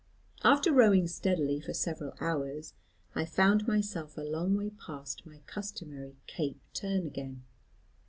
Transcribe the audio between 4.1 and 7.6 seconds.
a long way past my customary Cape Turn again.